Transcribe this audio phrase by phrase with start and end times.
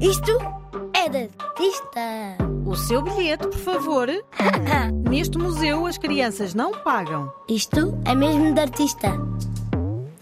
[0.00, 0.30] Isto
[0.94, 2.36] é de artista.
[2.64, 4.08] O seu bilhete, por favor.
[5.10, 7.32] Neste museu as crianças não pagam.
[7.48, 9.08] Isto é mesmo de artista.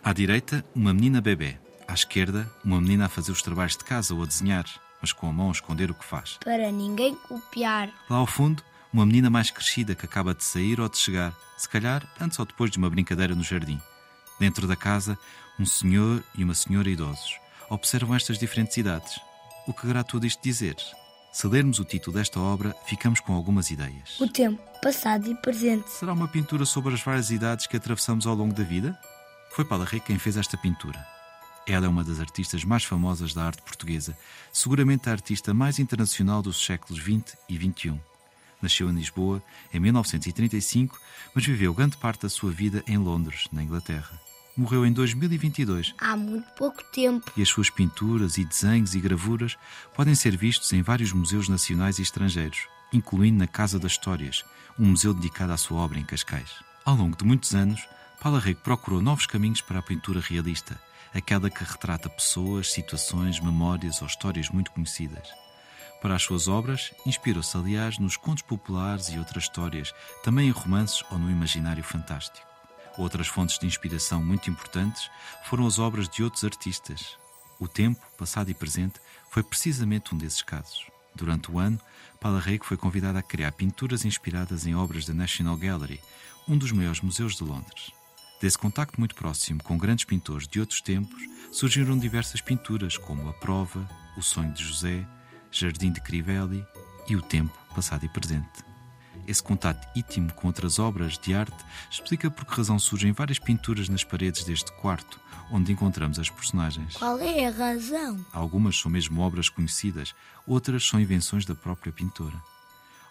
[0.02, 1.58] À direita, uma menina bebê.
[1.86, 4.64] À esquerda, uma menina a fazer os trabalhos de casa ou a desenhar,
[5.00, 6.38] mas com a mão a esconder o que faz.
[6.42, 7.90] Para ninguém copiar.
[8.08, 11.68] Lá ao fundo, uma menina mais crescida que acaba de sair ou de chegar, se
[11.68, 13.78] calhar antes ou depois de uma brincadeira no jardim.
[14.40, 15.18] Dentro da casa,
[15.60, 17.38] um senhor e uma senhora idosos.
[17.68, 19.20] Observam estas diferentes idades.
[19.66, 20.76] O que querá tudo isto dizer?
[21.32, 24.18] Se lermos o título desta obra, ficamos com algumas ideias.
[24.20, 25.90] O tempo, passado e presente.
[25.90, 28.96] Será uma pintura sobre as várias idades que atravessamos ao longo da vida?
[29.50, 31.04] Foi Paula Rei quem fez esta pintura.
[31.66, 34.16] Ela é uma das artistas mais famosas da arte portuguesa,
[34.52, 38.00] seguramente a artista mais internacional dos séculos XX e XXI.
[38.62, 39.42] Nasceu em Lisboa
[39.74, 40.98] em 1935,
[41.34, 44.25] mas viveu grande parte da sua vida em Londres, na Inglaterra.
[44.56, 47.30] Morreu em 2022 Há muito pouco tempo.
[47.36, 49.56] e as suas pinturas e desenhos e gravuras
[49.94, 54.44] podem ser vistos em vários museus nacionais e estrangeiros, incluindo na Casa das Histórias,
[54.78, 56.50] um museu dedicado à sua obra em Cascais.
[56.84, 57.86] Ao longo de muitos anos,
[58.20, 60.80] Paula Rego procurou novos caminhos para a pintura realista,
[61.14, 65.28] aquela que retrata pessoas, situações, memórias ou histórias muito conhecidas.
[66.00, 69.92] Para as suas obras, inspirou-se, aliás, nos contos populares e outras histórias,
[70.22, 72.46] também em romances ou no imaginário fantástico.
[72.98, 75.10] Outras fontes de inspiração muito importantes
[75.44, 77.16] foram as obras de outros artistas.
[77.58, 80.86] O tempo, passado e presente, foi precisamente um desses casos.
[81.14, 81.80] Durante o ano,
[82.20, 86.00] Paula Rego foi convidada a criar pinturas inspiradas em obras da National Gallery,
[86.48, 87.90] um dos maiores museus de Londres.
[88.40, 93.32] Desse contacto muito próximo com grandes pintores de outros tempos, surgiram diversas pinturas, como A
[93.32, 95.06] Prova, O Sonho de José,
[95.50, 96.64] Jardim de Crivelli
[97.08, 98.75] e O Tempo, Passado e Presente.
[99.26, 101.56] Esse contato íntimo com outras obras de arte
[101.90, 106.94] explica por que razão surgem várias pinturas nas paredes deste quarto, onde encontramos as personagens.
[106.94, 108.24] Qual é a razão?
[108.32, 110.14] Algumas são mesmo obras conhecidas,
[110.46, 112.36] outras são invenções da própria pintora.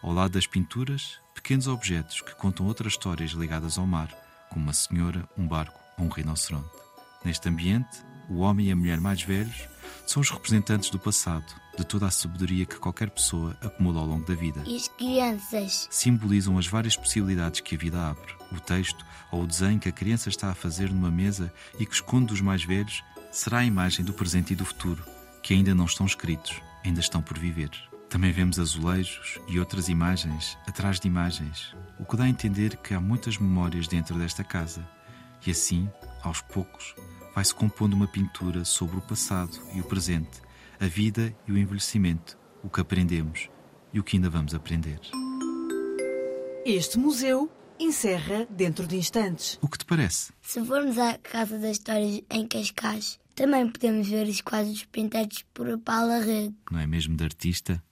[0.02, 4.10] Ao lado das pinturas, pequenos objetos que contam outras histórias ligadas ao mar,
[4.50, 6.70] como uma senhora, um barco ou um rinoceronte.
[7.26, 9.68] Neste ambiente, o homem e a mulher mais velhos
[10.06, 11.46] são os representantes do passado,
[11.78, 14.64] de toda a sabedoria que qualquer pessoa acumula ao longo da vida.
[14.66, 15.88] E as crianças?
[15.92, 18.34] Simbolizam as várias possibilidades que a vida abre.
[18.52, 21.94] O texto ou o desenho que a criança está a fazer numa mesa e que
[21.94, 25.04] esconde dos mais velhos será a imagem do presente e do futuro,
[25.42, 27.72] que ainda não estão escritos, ainda estão por viver.
[28.10, 32.94] Também vemos azulejos e outras imagens atrás de imagens, o que dá a entender que
[32.94, 34.88] há muitas memórias dentro desta casa.
[35.46, 35.90] E assim,
[36.24, 36.96] aos poucos,
[37.36, 40.42] vai-se compondo uma pintura sobre o passado e o presente,
[40.80, 43.50] a vida e o envelhecimento, o que aprendemos
[43.94, 45.02] e o que ainda vamos aprender.
[46.66, 49.60] Este museu encerra dentro de instantes.
[49.62, 50.32] O que te parece?
[50.42, 55.78] Se formos à Casa das Histórias em Cascais, também podemos ver os quadros pintados por
[55.80, 56.56] Paula Rego.
[56.72, 57.84] Não é mesmo de artista?